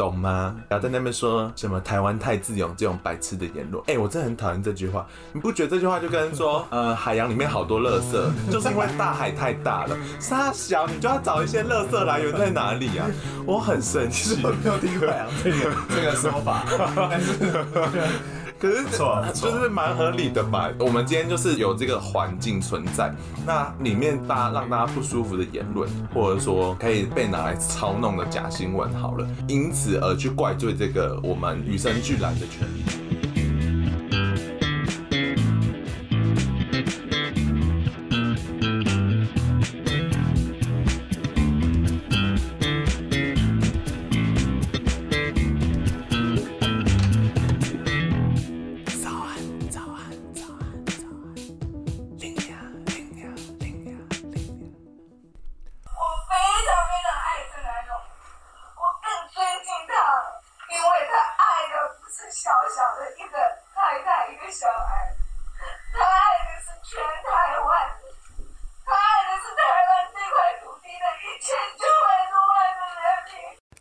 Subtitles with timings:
[0.00, 0.56] 懂吗？
[0.66, 5.06] 然后在那边说什么台湾太自由这种白痴的言论，哎、欸，我真的很讨厌这句话。
[5.34, 13.06] 你不觉得这句话就跟说， 呃，海洋里面好多垃圾，就是因为大海太大了，沙小你就要找一些垃圾来源在哪里啊？
[13.44, 16.64] 我很生气，我没有听海洋这个这个说法，
[17.10, 17.34] 但是。
[18.60, 20.68] 可是错，就是蛮合理的吧？
[20.78, 23.10] 我们今天就是有这个环境存在，
[23.46, 33.09] 那里面大家让大家不舒服的言论，或者说可以被拿来操弄的假新闻，好了，因此而去怪罪这个我们与生俱来的权利。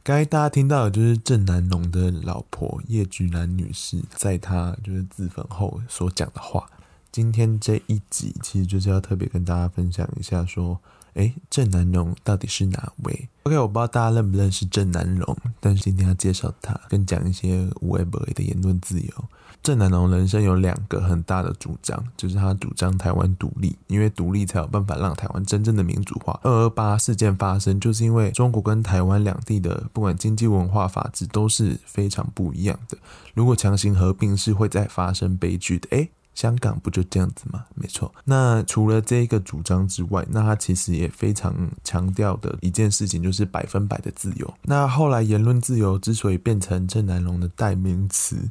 [0.09, 6.67] 刚才大家听到的就是郑南榕的老婆叶菊兰女士，在她就是自焚后所讲的话。
[7.11, 10.79] 今天这一集其实就是要特别跟大家分享一下，说，
[11.13, 19.28] 哎，郑南榕到底是哪位？OK，我不知道大家认不认识郑南榕，但是今天要介绍他，跟讲一些无为不为的言论自由。
[19.61, 26.39] 郑南榕人生有两个很大的主张，就是他主张台湾独立，因为独立才有办法让台湾真正的民主化。
[26.43, 32.97] 二二八事件发生，就是因为中国跟台湾两地的不管经济、文化、法治都是非常不一样的。
[33.33, 35.87] 如果强行合并，是会再发生悲剧的。
[35.91, 37.65] 诶，香港不就这样子吗？
[37.75, 38.11] 没错。
[38.23, 44.53] 那除了这个主张之外，那他其实也非常强调的一件事情，就是百分百的自由。
[44.63, 48.49] 那后来言论自由之所以变成郑南榕的代名词。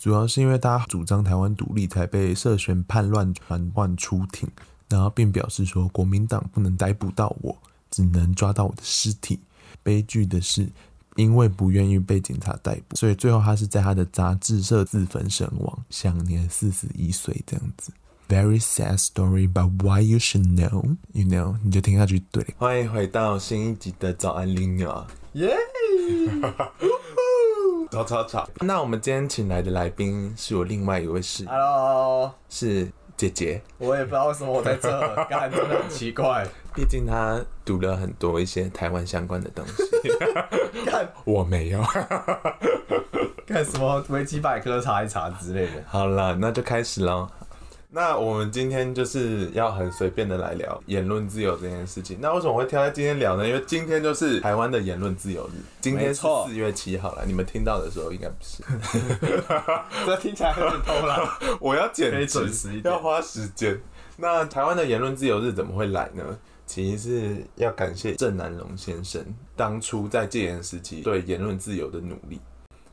[0.00, 4.48] 主要是因为他主张台湾独立，才被涉嫌叛乱传唤出庭，
[4.88, 7.54] 然后并表示说国民党不能逮捕到我，
[7.90, 9.38] 只能抓到我的尸体。
[9.82, 10.66] 悲剧的是，
[11.16, 17.38] 因为不愿意被警察逮捕，所以最后他是在他的杂志社自焚身亡，享年四十一岁。
[17.46, 17.92] 这样子
[18.26, 22.42] ，very sad story，but why you should know？You know，你就听下去对。
[22.56, 25.54] 欢迎回到新一集的早安林鸟，耶！
[27.90, 28.48] 吵吵吵！
[28.60, 33.60] 那我们今天请来的来宾是我另外一位室友，Hello，是姐姐。
[33.78, 34.88] 我也不知道为什么我在这，
[35.28, 36.46] 感觉真的很奇怪。
[36.72, 39.82] 毕竟她读了很多一些台湾相关的东西。
[40.86, 41.82] 看我没有。
[43.46, 45.82] 看什么维基百科查一查之类的。
[45.88, 47.28] 好了，那就开始喽。
[47.92, 52.18] 那我们今天就是要很随便的来聊言论自由这件事情。
[52.20, 53.44] 那为什么会挑在今天聊呢？
[53.44, 55.58] 因为今天就是台湾的言论自由日。
[55.80, 58.62] 今天是四月七号了，你们听到的时候应该不是。
[60.06, 61.20] 这听起来很偷懒。
[61.58, 63.76] 我要剪准时一点，要花时间。
[64.16, 66.22] 那台湾的言论自由日怎么会来呢？
[66.66, 69.20] 其实是要感谢郑南榕先生
[69.56, 72.40] 当初在戒严时期对言论自由的努力。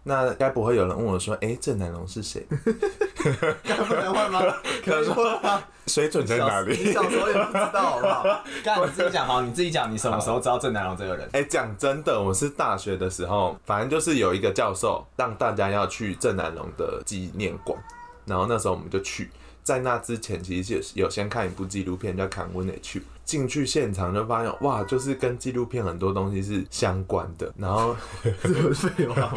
[0.01, 2.43] 那该不会有人问我说：“哎、欸，郑南榕是谁？”
[3.63, 4.41] 该不能问吗？
[4.83, 5.63] 可以问啊。
[5.87, 6.77] 水准在哪里？
[6.77, 8.43] 你小时候也不知道，好不好？
[8.63, 11.29] 刚你自己讲好，你自己讲，你什么时候知道郑南榕这个人？
[11.31, 17.79] 哎，讲真的，我是大学的时候，反正就是有一个教授让大家要去郑南榕的纪念馆，
[18.25, 19.29] 然后那时候我们就去。
[19.63, 22.79] 在那之前，其实有有先看一部纪录片叫《Come On In》。
[23.27, 27.53] 进去现场就发现，哇，就是跟纪录片很多东西是相关的。
[27.57, 27.93] 然后，
[28.23, 29.33] 废话，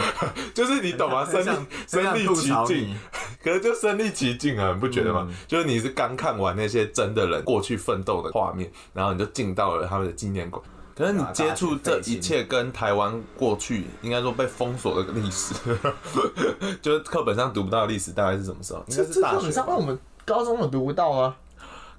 [0.54, 1.26] 就是你懂吗？
[1.28, 1.48] 身历
[1.88, 2.96] 身历其境，
[3.42, 5.26] 可是就身历其境啊，你不觉得吗？
[5.28, 10.62] 嗯、就是你是刚看完那些真的人过去奋斗的画面，然后你就进到了他们的纪念馆。
[10.96, 15.52] 可是你接触这一切跟台湾过去应该说被封锁的历史，
[16.80, 18.84] 就是课本上读不到的历史，大概是什么时候？
[18.86, 19.60] 应该是大学。
[19.66, 21.34] 我们高中有读不到啊。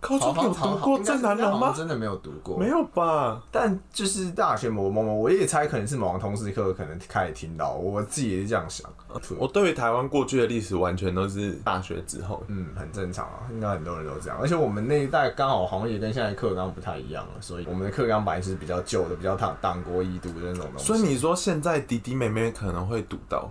[0.01, 1.71] 高中有读过郑南榕吗？
[1.77, 3.41] 真的没有读过，没有吧？
[3.51, 8.89] 但就是大学某某某，我也猜可能是某个通识课，可能开始听到，我自己也是这样想。
[9.37, 14.39] 我对于台湾过去的历史完全都是大学之后，嗯，很正常啊，应该很多人都这样。
[14.41, 20.85] 而且我们那一代刚好好像也跟现在课纲不太一样了，所以我们的课纲本来是比较旧的，比较党党国遗毒的那种东西。
[20.85, 23.47] 所以你说现在弟弟妹妹可能会读到？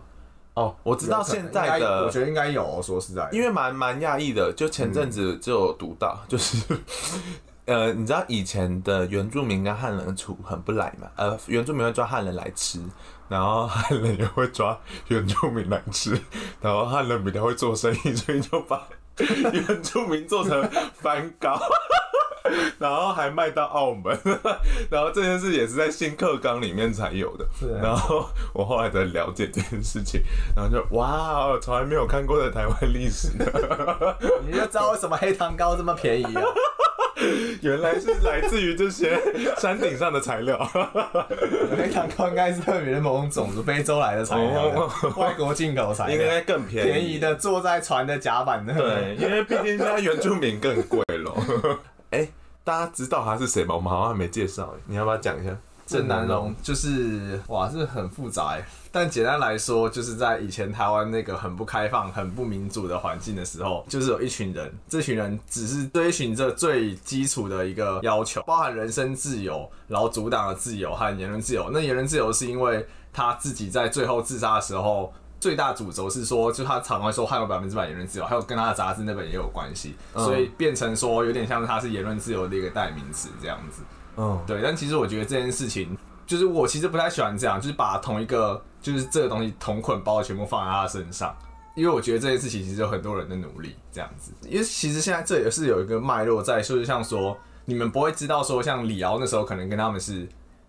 [0.60, 2.82] 哦，我知道现在的，我觉得应该有、哦。
[2.82, 6.62] 说实在，因为蛮蛮讶异的，就前阵子就有读到，嗯、 就是，
[7.64, 11.08] 呃，你知道以前的原住民跟汉人处很不来嘛？
[11.16, 12.78] 呃，原住民会抓汉人来吃，
[13.28, 14.78] 然后汉人也会抓
[15.08, 16.20] 原住民来吃，
[16.60, 18.86] 然后汉人比较会做生意，所以就把
[19.52, 21.58] 原住民做成番糕。
[22.78, 24.18] 然后还卖到澳门，
[24.90, 27.44] 然后这件事也是在新课纲里面才有的。
[27.44, 30.22] 啊、然后我后来才了解这件事情，
[30.56, 33.44] 然后就哇，从来没有看过的台湾历史呢。
[34.46, 36.42] 你就知道为什么黑糖糕这么便宜啊？
[37.60, 39.20] 原来是来自于这些
[39.58, 40.58] 山顶上的材料。
[41.76, 46.90] 黑糖糕应该是特别的某种种子，非洲来的材料，外国进口材料，应该更便宜。
[46.90, 48.72] 便宜的坐在船的甲板的。
[48.72, 51.30] 对，因为毕竟现在原住民更贵了。
[52.70, 53.74] 大家知道他是谁吗？
[53.74, 55.50] 我们好像还没介绍，你要不要讲一下？
[55.88, 58.56] 郑南榕就是哇，是很复杂。
[58.92, 71.68] 但简单来说，就是在以前台湾那个很不开放、很不民主的环境的时候，就是有一群人，这群人只是追寻着最基础的一个要求，包含人身自由、然后阻挡的自由和言论自由。
[71.72, 83.82] 那言论自由是因为他自己在最后自杀的时候，最大主轴是说，就他常会说还有百分之百言论自由，还有跟他的杂志那本也有关系，所以变成说有点像是他是言论自由的一个代名词这样子。
[84.16, 84.60] 嗯，对。
[84.62, 85.98] 但其实我觉得这件事情。
[86.26, 91.36] 就是我其实不太喜欢这样，就是把同一个就是这个东西同捆包全部放在他身上，
[91.74, 94.30] 因为我觉得这件事情其实有很多人的努力这样子。
[94.48, 100.28] 因为其实现在这也是有一个脉络在，就是像说你们不会知道说像李敖那时候可能跟他们是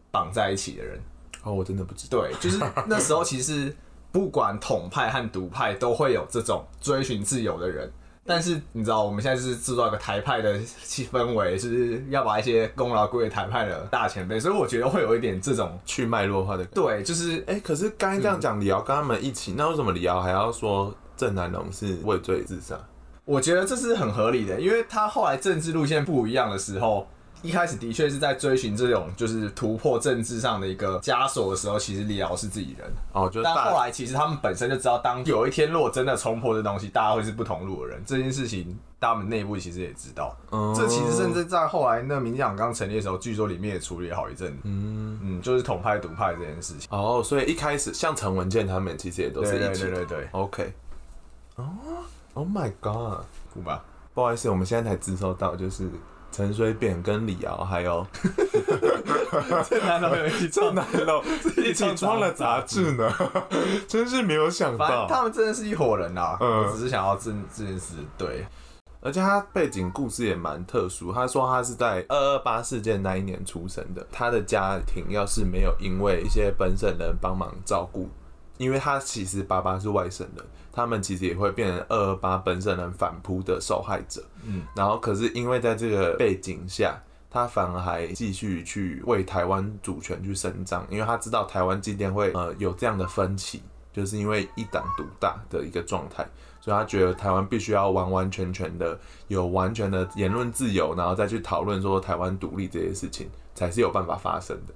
[0.09, 0.99] 绑在一起的人。
[1.43, 2.17] 哦，我真的不知道。
[2.17, 3.71] 对，就是那时候其实
[4.11, 7.91] 不管统派和独派都会有这种追寻自由的人。
[8.23, 16.63] 但是你知道，我们现在就是制造一个台派的气氛围，就是要把一些功劳归给台派的大前辈，所以我觉得会有一点这种去脉络化的。
[16.65, 22.77] 对，就是哎、欸，可是刚才这样讲，李敖跟他们一起，那为什么李敖还要说郑南龙是畏罪自杀？
[23.25, 27.07] 我觉得这是很合理的，因为他后来政治路线不一样的时候。
[27.41, 33.43] 一开始的确是在追寻这种就是突破政治上的一个枷锁的时候，其实李敖是自己人哦，就是。
[33.43, 38.01] 但后来其实他们本身就知道，当有一天如果真的冲破这东西，大家会是不同路的人。
[38.05, 40.37] 这件事情，他们内部其实也知道。
[40.51, 44.55] 嗯，这其实甚至在后来那民进党刚成立的时候，据说里面也处理好一阵。
[44.63, 46.87] 嗯嗯，就是统派独派这件事情。
[46.91, 49.81] 哦，所以一开始像陈文健他们其实也都是一起。
[49.81, 50.29] 对对对对。
[50.33, 50.73] OK。
[51.55, 51.65] 哦
[52.35, 53.83] ，Oh my God，不吧？
[54.13, 55.89] 不好意思，我们现在才知道到就是。
[56.31, 58.07] 陈水扁跟李敖还有
[59.69, 61.23] 这男的有一起，郑南榕
[61.57, 63.13] 一起创了杂志呢，
[63.87, 66.37] 真是没有想到，他们真的是一伙人啊！
[66.39, 68.45] 嗯，我只是想要这这件事对，
[69.01, 71.11] 而且他背景故事也蛮特殊。
[71.11, 78.09] 他说他是在二二八事件那一年出生的，他的家庭要是没有因为一些本省人帮忙照顾，
[78.61, 80.45] 因为他其实爸爸是外省人。
[80.73, 86.97] 他们其实也会变成二二八本省人反扑的受害者，嗯，然后可是因为在这个背景下，
[87.29, 93.61] 他反而还继续去为台湾主权去伸张，因为他知道台湾今天会呃有这样的分歧，
[93.91, 96.25] 就是因为一党独大的一个状态，
[96.61, 98.97] 所以他觉得台湾必须要完完全全的
[99.27, 104.73] 有完全的言论自由，然后再去讨论说台湾独立这些事情才是有办法发生的，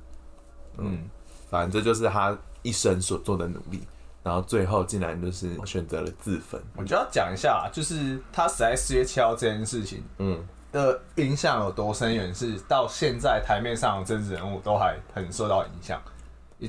[0.80, 1.10] 嗯，
[1.50, 3.82] 反正这就是他一生所做的努力。
[4.24, 6.60] 然后最后竟然就是选择了自焚。
[6.76, 16.02] 我就要讲一下，就是他死在四月七号这件事情，嗯，的影响有多深远，是到现在台面上的政治人物都还很受到影响。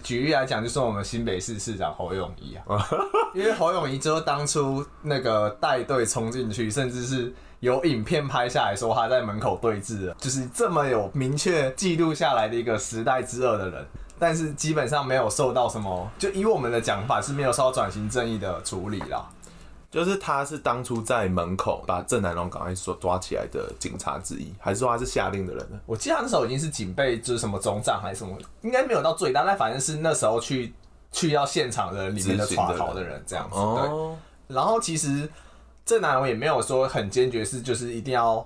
[0.02, 2.86] 举例来讲，就是我们新北市市长侯永仪啊，
[3.34, 13.86] 因为侯永仪就是当初那个带队冲进去，甚至是有影片拍下来说他在门口对峙，就是这么有明确记录下来的一个时代之恶的人。
[14.18, 19.28] 但是基本上没有受到什么，就以我们的讲法是没有受到转型正义的处理啦。
[19.88, 25.78] 就是他是当初在门口把郑南榕赶快说抓起来的警察之一，还是说他是下令的人呢？
[25.86, 30.74] 我记得他那时候已经是警备，就是什么总长还是什么，应该没有到最大，但反正是那时候去
[31.12, 33.56] 去到现场的里面的抓逃的人这样子。
[33.56, 34.54] 对。
[34.54, 35.26] 然后其实
[35.86, 38.44] 郑南榕也没有说很坚决是就是一定要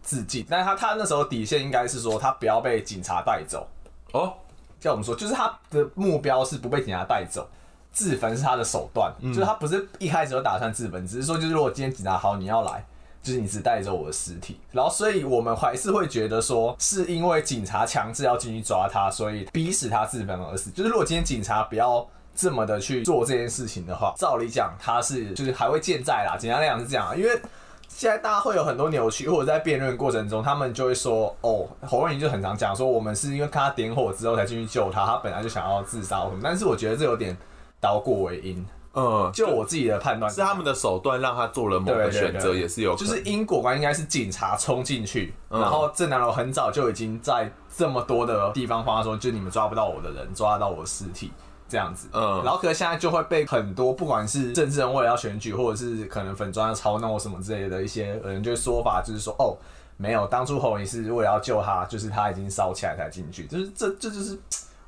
[0.00, 3.68] 自尽，但是他他那时候底线应该是说他不要被警察带走
[4.12, 4.32] 哦。
[4.80, 7.48] 叫我们说，就是他的目标是不被警察带走，
[7.92, 12.84] 自焚是他的手段，嗯、就是他不是一开始就打算自焚，只是说就是如果今天警察好你要来，
[13.22, 20.70] 就是你只带走我的尸体，然后所以我们还是会觉得说是因为警察强制要进去抓他，所以逼使他自焚而死。
[20.70, 27.40] 就是如果今天警察不要这么的去做这件事情的话，照理讲他是就是还会健在啦，简单来讲是这样，因为。
[27.88, 37.36] 现在大家会有很多扭曲，或者在辩论过程中，他们就会说：“哦，侯友宜就很常讲说，我们是因为看他点火之后才进去救他，他本来就想要自杀。”但是我觉得这有点
[37.80, 38.64] 倒果为因。
[38.94, 51.30] 嗯，就我自己的判断，是他们的手段让他做了某个选择，也是有，就是因果观应该是警察冲进去，然后郑南楼很早就已经在这么多的地方发说，就你们抓不到我的人，抓得到我的尸体。
[51.68, 59.56] 这样子，嗯，然后可是现在就会被很多不管是政治人为了要选举，或者是可能粉砖要操弄什么之类的一些人，就说法就是说，哦，
[59.96, 64.38] 没有，当初侯乙是为了要救他，就是他已经烧起来才进去，就是这这就是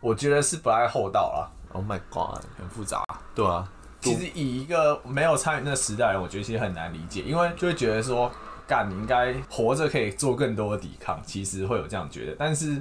[0.00, 1.52] 我觉得是不太厚道了。
[1.72, 3.04] Oh my god，很复杂。
[3.34, 3.68] 对啊，
[4.00, 8.30] 其实以一个没有参与那个时代的人，我觉得其实很难理解，因为就会觉得说，
[8.66, 12.34] 干你应该活着可以做更多的抵抗，其实会有这样觉得。
[12.38, 12.72] 但是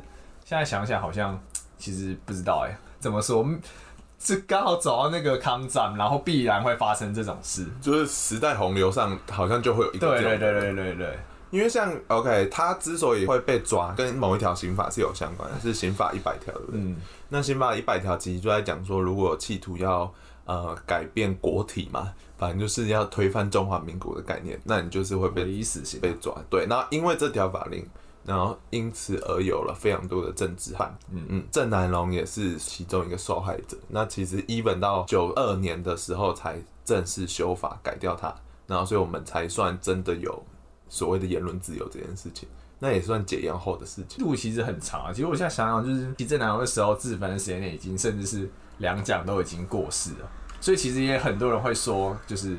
[0.45, 1.39] 现在想想，好像
[1.77, 3.45] 其实不知道哎、欸，怎么说？
[4.19, 10.07] 是刚好走到那个抗战，然后必然会发生这种事，就是时代洪流上好像就会有一个。
[10.07, 11.19] 对对对对对对。
[11.51, 16.79] 因为像 OK，他之所以会被抓，跟某一条刑法是有相关的，是刑法一百条，对不对？
[16.79, 16.95] 嗯。
[17.29, 20.13] 那刑法一百条其实就在讲说，如果企图要
[20.45, 26.31] 呃改变国体嘛，反正就是要推翻中华民国的概念，那你就是会被以死刑被抓。
[26.51, 26.67] 对。
[26.67, 27.83] 那因为这条法令，
[28.29, 30.95] 然后因此而有了非常多的政治犯。
[31.11, 31.43] 嗯嗯。
[31.51, 33.75] 郑南榕也是其中一个受害者。
[33.87, 38.33] 那其实 even 到九二年的时候才正式修法改掉它，
[38.67, 40.43] 然后所以我们才算真的有。
[40.91, 44.25] 所谓的言论自由这件事情，那也算解严后的事情。
[44.25, 50.27] 路其实很长啊，其实我现在想想，就是其实郑南榕的时候，自焚的时间内已经甚至是两蒋都已经过世了，
[50.59, 52.57] 所以其实也很多人会说，就是。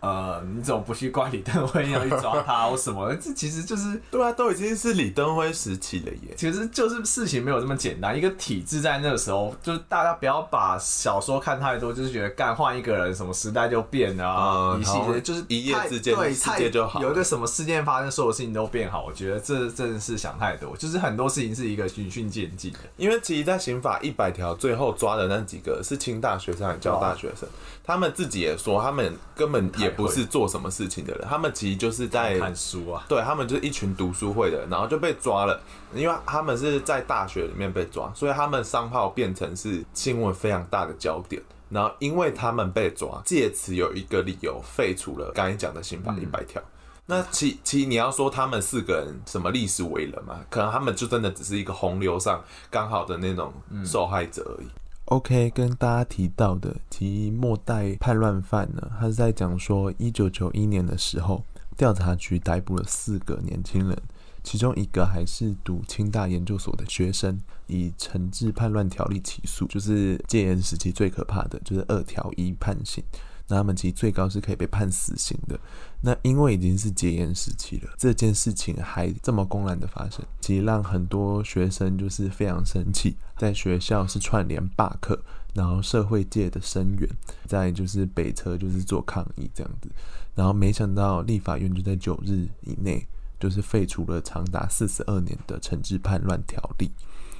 [0.00, 3.14] 呃，你怎么不去怪李登辉，要去抓他或什么？
[3.16, 6.34] 这其实就是对啊，都已经是李登辉时期了耶。
[6.36, 8.16] 其实就是事情没有这么简单。
[8.16, 14.78] 一个体制在那个时候，就是大家不要把小说看太多，就是觉得干换一个人，什么时代就变了啊。
[14.80, 17.02] 一系列就是一夜之间，对，世界就好。
[17.02, 19.04] 有一个什么事件发生，所有事情都变好。
[19.04, 20.76] 我觉得这真的是想太多。
[20.76, 22.78] 就是很多事情是一个循序渐进的。
[22.96, 27.48] 因为其实，在刑法一百条最后抓的那几个是清大学生，还是交大学生，
[27.82, 30.70] 他们自己也说，他们根本也不是做什么。
[30.76, 35.58] 事情的人，他们其实就是在看书啊，对，他们就是一群读书会的人，然后就被抓了，
[35.94, 41.40] 因为他们是在大学里面被抓，所以他们商号变成是新闻非常大的焦点。
[41.70, 46.60] 然后因为他们被抓，借此有一个理由废除了刚才讲的刑法一百条。
[46.60, 46.66] 嗯、
[47.06, 50.40] 那其其你要说他们四个人什么历史为人嘛？
[50.50, 53.50] 可能他们就真的只是一个洪流上刚好的那种
[53.84, 54.66] 受害者而已。
[54.66, 54.70] 嗯
[55.06, 61.44] OK，跟大家提到的提末代叛乱犯呢，他是在讲说，一九九一年的时候，
[61.76, 63.96] 调查局逮捕了四个年轻人，
[64.42, 73.04] 其中一个还是读清大研究所的学生，以惩治叛乱条例起诉，就是戒严时期最可怕的就是二条一判刑。
[73.48, 75.58] 那他们其实最高是可以被判死刑的。
[76.00, 85.20] 那因为已经是戒严时期了，这件事情还这么公然的发生，其实让很多学生就是非常生气，在学校是串联罢课，
[85.54, 87.08] 然后社会界的声援，
[87.46, 89.90] 在就是北车就是做抗议这样子。
[90.34, 93.06] 然后没想到立法院就在九日以内
[93.40, 96.90] 就是废除了长达四十二年的惩治叛乱条例，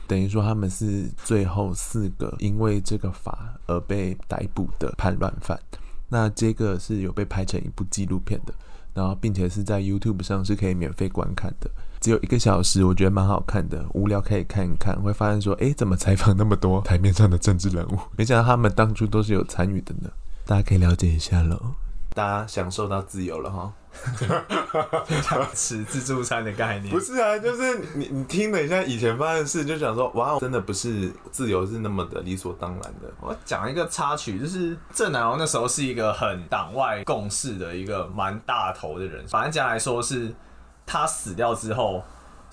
[0.07, 5.61] 等于说他们是最后四个因为这个法而被逮捕的叛乱犯。
[6.09, 8.55] 那这个是有被拍成一部纪录片的，
[8.95, 11.71] 然后并且是在 YouTube 上是可以免费观看的，
[12.01, 17.99] 只有一个小时，我觉得蛮好看的，无聊可以看一看，会发现说，哎，怎么采访那么多台面上的政治人物？
[18.17, 20.11] 没想到他们当初都是有参与的呢，
[20.45, 21.75] 大家可以了解一下喽。
[22.17, 23.71] 大家享受到自由了哈，
[25.53, 33.13] 吃自助餐的概念不是啊，就是你你听了一下以前发生的事，就想说哇，真的不是自由是那么的理所当然的。
[33.21, 40.35] 我讲一个插曲，就是郑南榕那时候是一个很党外共事的一个蛮大头的人，反正讲来说是
[40.87, 42.03] 他死掉之后。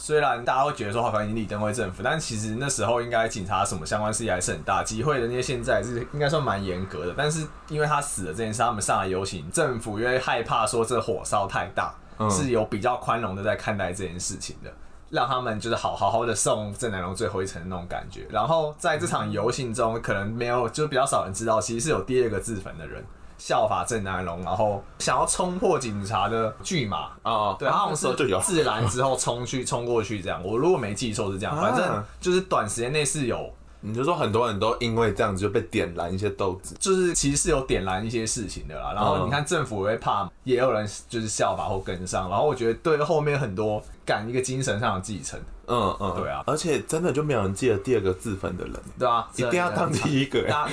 [0.06, 7.14] 虽然大家会觉得说好像已经李登辉政府，但其实那时候应该警察什么相关事宜还是很大，集会的那些现在是应该算蛮严格的。
[7.16, 14.70] 但是因为他死了这件事，他们上来游行，政府因为害怕说这火烧太大，嗯、是有比较宽容的在看待这件事情的，
[15.10, 18.28] 让他们就是好好好的送郑南榕最后一程的那种感觉。
[18.30, 23.02] 然后在这场游行中，可能没有就比较少人知道，其实是有第二个自焚的人。
[23.38, 33.50] 效法郑南龙，然后想要冲破警察的拒马啊，对，他们说自燃之后冲去冲过去这样，我如果没记错是这样，反正就是短时间内是有。
[33.86, 38.94] 你就说很多人都因为这样子就被点燃一些斗志，就是其实是有点燃一些事情的啦。
[38.96, 42.30] 然后你看政府也会怕，也有人就是效法或跟上。
[42.30, 45.38] 然后我觉得对后面很多赶一个精神上的继承。
[45.68, 50.40] 嗯嗯，对啊，而且真的就没有人记得第二个自焚的人，对啊，一定要当第一个。
[50.48, 50.68] 要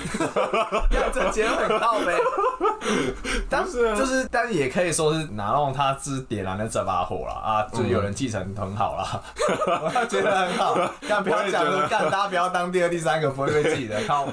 [1.13, 2.15] 这结论很靠北。
[3.49, 9.23] 但是就是，但是也可以说是拿弄他是点燃了这把火了啊，就有人继承很好了，
[9.95, 10.77] 我觉得很好。
[11.09, 14.33] 但不要讲说干，大家不要当第二、第三个，不会被记得靠北。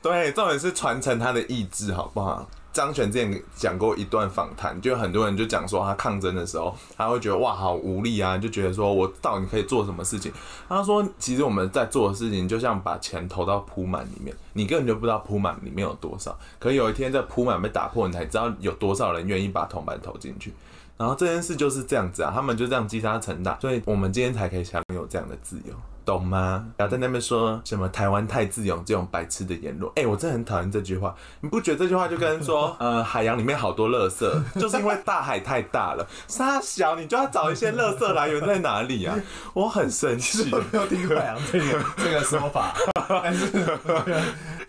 [0.00, 2.46] 对，重点是传承他的意志，好不好？
[2.72, 10.32] 张全之前讲过一段访谈，就很多人就讲说他抗争的时候，他会觉得哇好无力啊，就觉得说我到底可以做什么事情？
[10.68, 20.52] 他说其实我们在做的事情就像把钱投到铺满里面，你根本就不知道铺满里面有多少，可有一天这铺满被打破，你才知道有多少人愿意把铜板投进去。
[20.96, 25.74] 然后这件事就是这样子啊，他们就这样积沙成塔，所以我们今天才可以享有这样的自由。
[26.10, 26.66] 懂吗？
[26.76, 29.88] 然后在那边说什么台湾太自由这种白痴的言论。
[29.94, 31.14] 哎、欸，我真的很讨厌这句话。
[31.40, 36.04] 你不觉得这句话就跟说， 呃，海洋里面好多垃圾， 就是因为大海太大了。
[36.26, 39.16] 沙小，你就要找一些垃圾来源在哪里啊？
[39.54, 40.50] 我很生气。
[40.72, 42.74] 没有听过海洋这个这个说法，
[43.08, 43.46] 但是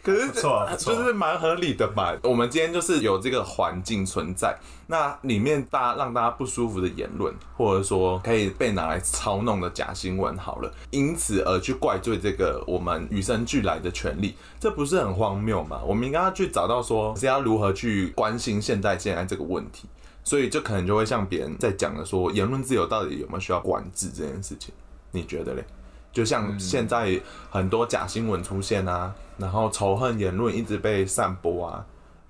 [0.04, 2.16] 可是错，就是蛮合理的吧？
[2.24, 4.56] 我们今天就是有这个环境存在。
[4.92, 15.80] 那里面大家让大家不舒服的言论，或者说可以被拿来操弄的假新闻，好了，因此而去怪罪这个我们与生俱来的权利，这不是很荒谬吗？
[15.86, 19.88] 我们应该要去找到说是要如何去关心现在现在这个问题，
[20.26, 24.74] 所以就可能就会像别人在讲的说，言论自由到底有没有需要管制这件事情？
[25.12, 25.64] 你觉得嘞？
[26.12, 27.18] 就像现在
[27.50, 31.86] 很多假新闻出现啊，然后仇恨言论一直被散播啊。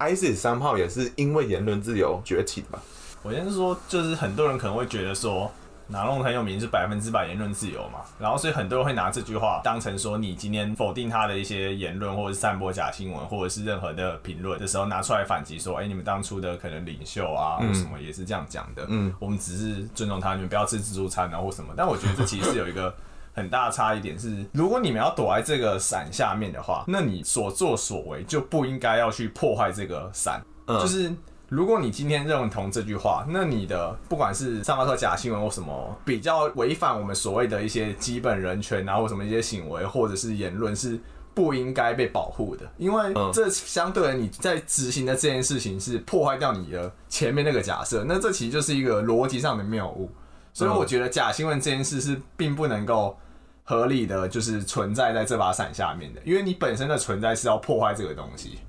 [0.10, 2.80] ISIS 三炮也是因为言论自由崛起的吧？
[3.24, 5.52] 我先说，就是很多人可能会觉得说，
[5.88, 21.74] 拿弄很有名是百分之百言论自由嘛，然后所以很多人会拿这句话当成说，你今天否定他的一些言论，或者是散播假新闻，或者是任何的评论的时候，拿出来反击说，哎、欸，你们当初的可能领袖啊，或什么也是这样讲的，嗯，我们只是尊重他，你们不要吃自助餐啊，或什么。
[21.78, 22.94] 但我觉得这其实是有一个。
[23.34, 30.42] 很大的差一点是，如果你们要躲在这个伞下面的话，那你所作所为就不应该要去破坏这个伞。
[30.68, 31.12] 嗯，就是
[31.50, 41.00] 如果你今天认同这句话，那你的不管是散发假新闻或什么比较违反我们所谓的一些基本人权啊，或什么一些行为或者是言论是
[41.34, 50.10] 不应该被保护的，因为这相对于你在执行的这件事情是破坏掉你的前面那个假设，那这其实就是一个逻辑上的谬误。
[50.54, 53.18] 所以我觉得假新闻这件事是并不能够
[53.64, 58.60] 合理的，就是存在在这把伞下面的，因为你本身的存在是要破坏这个东西，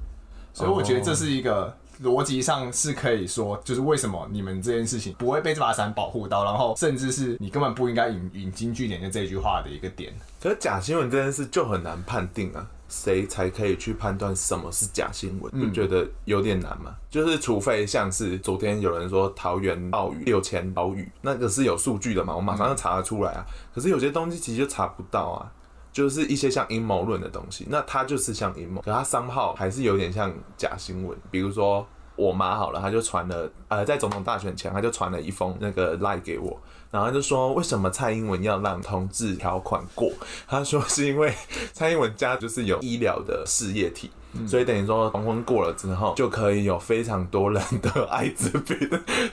[0.53, 10.13] 所以我觉得这是一个逻辑上是可以说，就是为什么你们这件事情不会被这把伞保护到，然后甚至是你根本不应该引引经据典的这句话的一个点。
[10.41, 12.67] 可是假新闻这件事就很难判定啊。
[12.95, 15.51] 谁才可以去判断什么是假新闻？
[15.55, 16.95] 你觉得有点难吗？
[17.09, 22.37] 就是除非像是昨天有人说桃园暴雨六千暴雨，那个是有数据的嘛？
[22.37, 23.47] 我马上就查得出来啊。
[23.75, 25.49] 可是有些东西其实就查不到啊，
[25.93, 31.17] 就是一些像阴谋论的东西，那它就是像阴谋，可它商号还是有点像假新闻。
[31.31, 36.59] 比如说我妈好了，她就传了，呃，在总统大选前，她就传了一封那个 lie 给我。
[36.91, 40.11] 然后就说，为什么蔡英文要让同志条款过？
[40.47, 41.33] 她说是因为
[41.73, 48.77] 蔡英文家就是有医疗的事业体，嗯、所以等于说黄昏过了之后就可以有非常多人得艾滋病，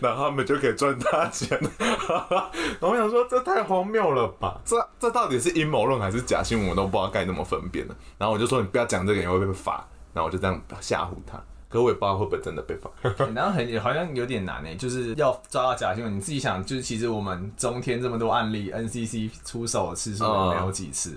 [0.02, 1.58] 然后他们就可以赚大钱。
[1.80, 4.60] 然后我想说，这太荒谬了吧？
[4.66, 6.70] 这这到底是阴谋论还是假新闻？
[6.70, 7.96] 我都不知道该怎么分辨了。
[8.18, 9.86] 然后我就说，你不要讲这个，你会被罚。
[10.14, 11.42] 然后我就这样吓唬他。
[11.70, 12.90] 可我也不知道会不会真的被罚，
[13.36, 16.18] 然后很好像有点难诶，就是要抓到假新闻。
[16.18, 21.16] 你自己想，就是其实我们中天这么多案例，NCC 出手的次数也没有几次。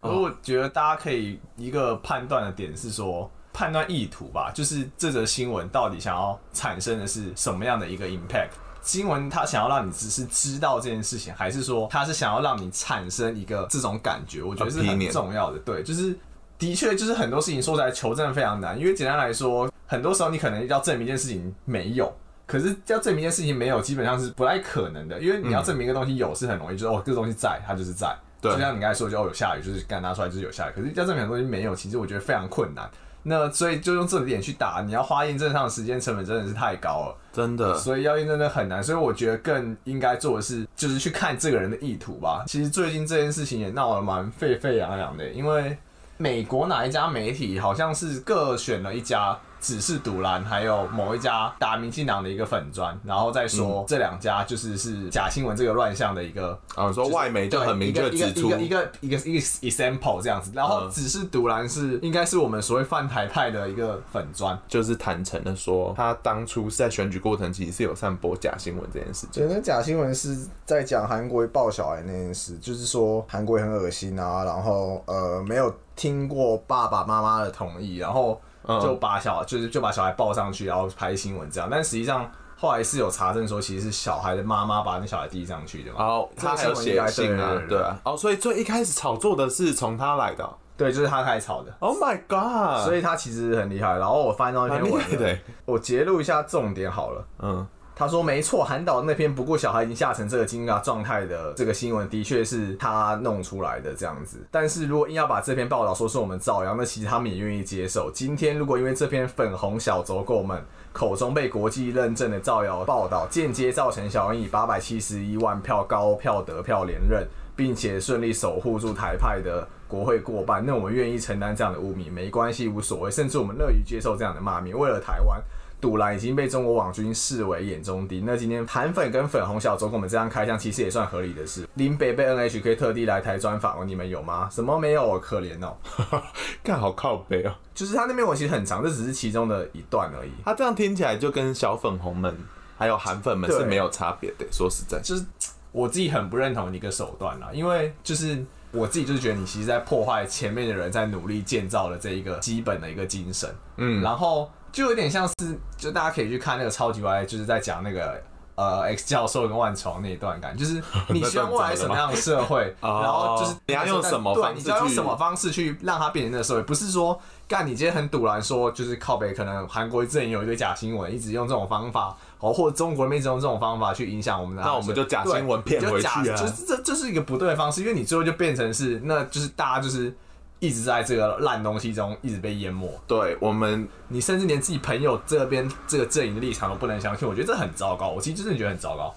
[0.00, 8.50] 而我觉得大家可以一个判断的点是说，判断意图吧，就是这则新闻到底想要产生的是什么样的一个 impact？
[8.82, 14.42] 新闻它想要让你只是知道这件事情，还是说它是想要让你产生一个这种感觉？
[14.42, 15.58] 我觉得是很重要的。
[15.58, 16.18] 对，就是
[16.58, 19.70] 的确，就是很多事情说起来求证非常难，因为简单来说。
[19.86, 28.16] 很多时候你可能要证明一件事情没有，可是要证明一件事情没有，基本上是不太可能的，因为你要证明一个东西有是很容易，就是哦这个东西在，它就是在。
[28.40, 30.72] 对，就像你刚才说，就哦有下雨，就是刚拿出来就是有下雨。
[30.74, 32.88] 可是要证明很多东西没有，其实我觉得非常困难。
[33.22, 37.74] 那所以就用这点去打，你要花验证上的时间成本真的是太高了，真的。
[37.76, 42.44] 所以要验证的很难，所以我觉得更应该做的是，就是去看这个人的意图吧。
[42.46, 45.76] 其实最近这件事情也闹得蛮沸沸扬扬的，因为
[46.16, 49.38] 美国哪一家媒体好像是各选了一家。
[49.60, 78.40] 只是独蓝，还有某一家打民进党的一个粉砖，然后再说这两家就是是假新闻这个乱象的一个啊，说外媒就很明确指出一个一个一个一个 example 这样子，然后只是独蓝是应该是我们所谓泛台派的一个粉砖，就是坦诚的说他当初是在选举过程其实是有散播假新闻这件事情，那假新闻是在讲韩国抱小孩那件事，就是说韩国很恶心啊，然后呃没有听过爸爸妈妈的同意，然后。
[78.66, 81.68] 就把小就是就把小孩抱上去，然后拍新闻这样。
[81.70, 86.04] 但实际上后来是有查证说，其实是小孩的妈妈把那小孩递上去的嘛。
[86.04, 87.98] 哦，他还有写信啊，对啊。
[88.04, 91.74] 哦，所以最一开始炒作的是从他来的，对，就是他开始炒的。
[91.78, 92.84] Oh my god！
[92.84, 93.96] 所以他其实很厉害。
[93.96, 97.24] 然后我翻到一篇文，对，我截录一下重点好了。
[97.38, 104.38] 嗯，他说没错，韩导那篇不顾小孩已经吓成这个惊讶状态的这个新闻，的确是他弄出来的这样子。
[104.50, 108.10] 但是如果硬要把这篇报道说是我们造谣，那其实他们也愿意接受。
[108.10, 125.38] 今天如果因为这篇粉红小走狗们口中被国际认证的造谣报道，间接造成小英以八百七十一万票高票得票连任，并且顺利守护住台派的国会过半，那我们愿意承担这样的污名，没关系，无所谓，甚至我们乐于接受这样的骂名，为了台湾。
[125.80, 128.24] 赌烂已经被中国网军视为眼中钉。
[128.26, 131.66] 那今天韩粉跟粉红小走狗们这样开箱，其实也算合理的事。
[131.74, 134.48] 林北被 NHK 特地来台专访，你们有吗？
[134.50, 135.18] 什么没有？
[135.20, 135.76] 可怜哦，
[136.62, 137.54] 干好靠北哦。
[137.74, 140.30] 就是他那边我其实很长，这只是其中的一段而已。
[140.44, 142.36] 他这样听起来就跟小粉红们
[142.76, 144.46] 还有韩粉们是没有差别的。
[144.52, 145.24] 说实在，就是
[145.72, 153.48] 我自己很不认同你一个手段啦，因为就是我自己就是觉得你其实在破坏前面的人在努力建造的这一个基本的一个精神。
[153.78, 154.50] 嗯，然后。
[154.72, 158.20] 就有点像是，就大家可以去看那个超级 Y，，就是在讲那个
[158.54, 180.14] 呃 X 教授跟万虫那一段感，就是 你希望未来什么样的社会，然后就是你要用什么方式，你就要用什么方式去让它变成那个社会，不是说干你今天很赌烂说就是靠北，可能韩国之前有一堆假新闻，一直用这种方法，哦，或者中国人一直用这种方法去影响我们的，那我们就假新闻骗回去啊，就是这这是一个不对的方式，因为你最后就变成是，那就是大家就是。
[180.60, 182.88] 一直在这个烂东西中一直被淹没。
[183.08, 188.10] 对我们，你甚至连自己朋友这边这个阵营的立场都不能相信，我觉得这很糟糕。
[188.10, 189.12] 我其实真的觉得很糟糕。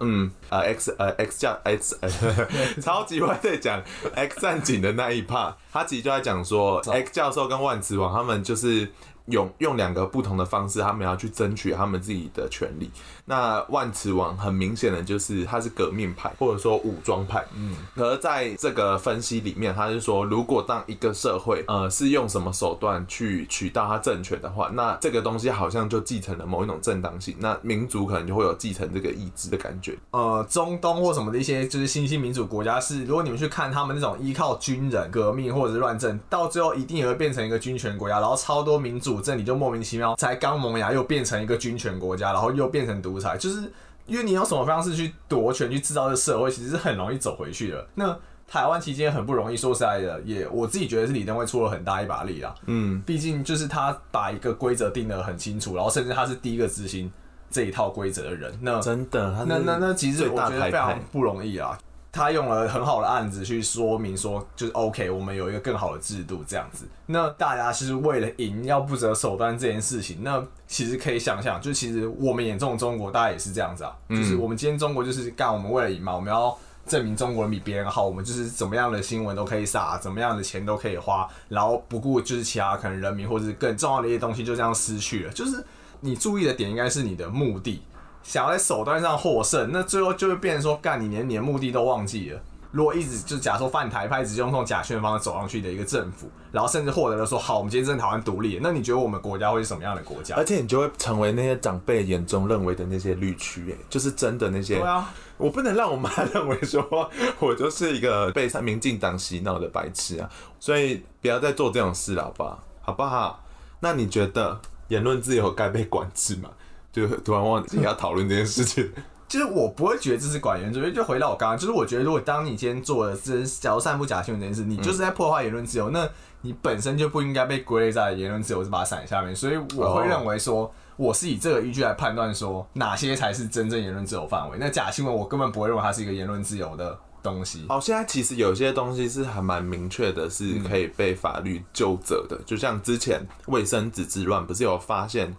[0.00, 2.00] 嗯，呃，X 呃 X 加 X，
[2.82, 3.80] 超级会在讲
[4.14, 8.90] X 战警的那一 part，他其实就在讲说 X 教授跟万磁王他们就是。
[9.30, 12.90] 用用两个不同的方式，他们要去争取他们自己的权利。
[13.24, 17.44] 那万磁王很明显的就是他是革命派，或者说武装派。
[17.54, 27.36] 嗯，而在这个分析里面，他是说，如果当一个社会呃是用什么手段去取到他政权的话，那这个东西好像就继承了某一种正当性。
[27.38, 29.96] 那民族可能就会有继承这个意志的感觉。
[30.10, 39.19] 呃，中东或什么的一些就是新兴民主国家是，如果你们去看他们那种依靠军人革命或者是乱政，到最后一定也会变成一个军权国家，然后超多民主。
[39.20, 43.70] 这你就莫名其妙，才刚萌芽又变成一个军权国家，然后又变成独裁，就是
[44.06, 47.86] 因为你用什么方式去夺权，去制造这社会，其实是很容易走回去的。
[47.94, 48.16] 那
[48.48, 52.52] 台湾期间很不容易，说实在的，也我自己觉得是李登辉出了很大一把力啦。
[52.66, 57.08] 嗯，毕竟就是他把一个规则定得很清楚，然后甚至他是第一个执行
[57.48, 58.52] 这一套规则的人。
[58.60, 61.78] 那真的，那那那其实我觉得非常不容易啊。
[62.12, 66.84] 他用了很好的案子去说明说，就是 OK，我们有一个更好的制度这样子。
[67.06, 73.96] 那大家是为了赢要不择手段这件事情，那其实可以想象，就其实我们眼中的中国，大家也是这样子啊。
[74.08, 85.32] 就是我们今天中国就是干，我们为了赢嘛，我们要证明中国人比别人好，我们就是怎么样的新闻都可以撒，怎么样的钱都可以花，然后不顾就是其他可能人民或者是更重要的一些东西就这样失去了。
[85.32, 85.64] 就是
[86.00, 87.82] 你注意的点应该是你的目的。
[88.22, 92.40] 想要在手段上获胜，那最后就会变成说，干你连你的目的都忘记了。
[92.72, 100.36] 如果一直就假说泛台派，直接用这种假宣方走上去的一个政府，然后甚至获得了说，好，我们今天真的台湾独立，那你觉得我们国家会是什么样的国家？
[100.36, 104.78] 而且你就会成为那些长辈眼中认为的那些绿区，哎，就是真的那些。
[104.78, 110.30] 对啊，我不能让我妈认为说我就是一个被民进党洗脑的白痴啊，
[110.60, 112.62] 所以不要再做这种事了，好不好？
[112.82, 113.44] 好不好？
[113.80, 116.48] 那你觉得言论自由该被管制吗？
[116.92, 118.90] 就突然忘记要讨论这件事情，
[119.28, 126.08] 就是我不会觉得这是管言论，就回到我刚刚，就是我觉得如果当你今天做的是假如散布假新闻这件事，你就是在破坏言论自由，那
[126.42, 129.36] 你本身就不应该被归类在言论自由这把伞下面。
[129.36, 134.56] 所以我会认为说，我是以这个依据来判断说哪些才是真正言论自由范围。
[134.58, 137.66] 那假新闻我根本不会认为它是一个言论自由的东西。
[137.68, 142.40] 好，现在其实有些东西是还蛮明确的，是可以被法律纠责的。
[142.44, 145.36] 就像之前卫生纸之乱，不是有发现？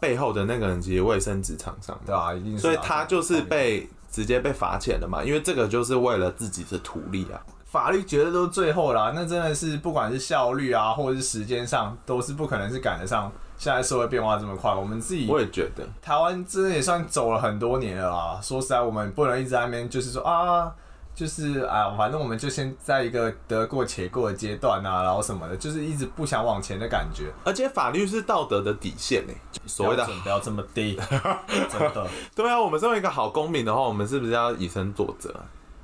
[0.00, 7.40] 背后的那个人其实卫生纸厂商，对啊，一定是，所以他就是被直接被罚钱了嘛，因为这个就是为了自己的图利啊。
[7.66, 14.72] 法律绝对都是最后啦，那真的是不管是效率啊，或者是时间上，都是不可能是赶得上现在社会变化这么快。
[14.72, 18.40] 我们自己我也觉得，台湾真的也算走了很多年了啊。
[18.40, 20.72] 说实在，我们不能一直在那边就是说啊。
[21.18, 27.24] 就是啊，反正我们就先在一个得过且过的阶段啊，然后什么的，就是一直不想往前的感觉。
[27.44, 29.32] 而且法律是道德的底线呢，
[29.66, 30.94] 所谓的不要这么低，
[31.68, 32.06] 真的。
[32.36, 35.34] 对啊，我们身为一个好公民的话，我们是不是要以身作则？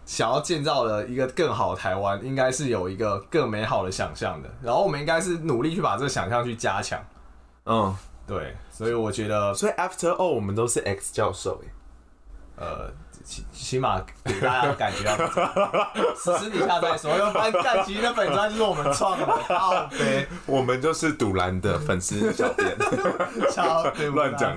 [0.06, 4.48] 想要建造的一个更好的台湾，应该是有一个更美好的想象的。
[4.62, 7.04] 然后我们应该是努力去把这个想象去加强。
[7.66, 7.92] 嗯，
[8.24, 8.54] 对。
[8.70, 11.60] 所以我觉得，所以 After all，我们都是 X 教授，
[12.56, 12.92] 呃。
[13.24, 15.16] 起起码给大家感觉到，
[16.14, 17.10] 私底下再说。
[17.16, 22.76] 因为翻看其实那本专就是我们创的，我们就是赌蓝的粉丝小店，
[23.50, 24.56] 超乱讲。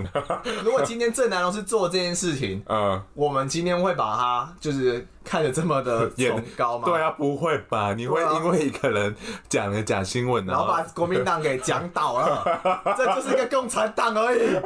[0.63, 6.83] 如果今天郑南龙是做这件事情，嗯，我们今天会把他就是看得这么的崇高吗？
[6.85, 7.93] 对啊，不会吧？
[7.93, 9.15] 你会因为一个人
[9.47, 12.43] 讲了假新闻，然后把国民党给讲倒了？
[12.97, 14.59] 这就是一个共产党而已。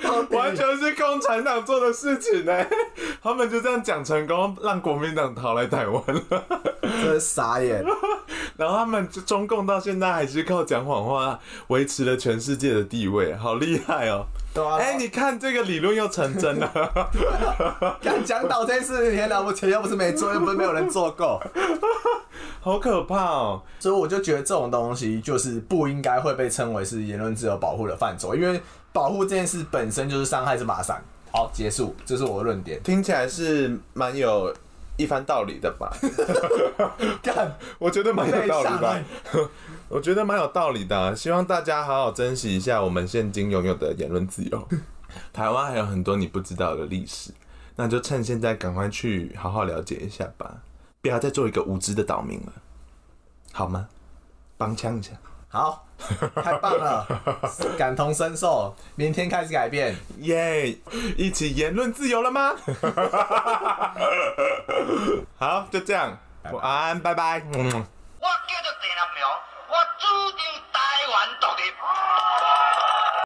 [0.30, 2.66] 完全是共产党做的事情呢，
[3.22, 6.44] 他们就这样讲成功，让国民党逃来台湾了，
[6.82, 7.84] 真是傻眼。
[8.56, 14.26] 然后他们中共到现在还是靠讲谎话维持了全世界的地位，好厉害哦！
[14.58, 17.10] 对啊，哎，你看这个理论又成真了。
[18.02, 21.40] 敢 讲倒这件事情了不起，又不是没做，又不是没有人做够，
[22.60, 23.62] 好可怕哦！
[23.78, 28.60] 所以我就觉得这种东西就是不应该会被称为是言论自由保护的范畴，因为。
[28.90, 31.00] 保护这件事本身就是伤害这把伞。
[31.30, 32.82] 好，结束，这是我的论点。
[32.82, 34.52] 听起来是蛮有
[34.96, 35.94] 一番道理的吧？
[37.22, 39.04] 干， 我觉得蛮有道理的。
[39.90, 41.16] 我觉得蛮有道理的。
[41.16, 44.68] 希望大家好好珍惜一下我们现今拥有的言论自由。
[45.32, 47.30] 台湾还有很多你不知道的历史，
[47.76, 50.56] 那就趁现在赶快去好好了解一下吧，
[51.00, 52.52] 不要再做一个无知的岛民了，
[53.52, 53.88] 好吗？
[54.58, 55.12] 帮腔一下。
[55.50, 55.86] 好，
[56.34, 57.06] 太棒了，
[57.78, 58.76] 感同身受。
[58.94, 60.76] 明天开始改变，耶、yeah！
[61.16, 62.54] 一起言论自由了吗？
[65.40, 66.18] 好，就这样，
[66.52, 67.42] 晚安，拜拜。
[67.54, 67.86] 嗯
[70.08, 70.38] 主张
[70.72, 71.77] 台湾独立。